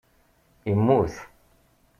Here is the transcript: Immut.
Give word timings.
Immut. 0.71 1.13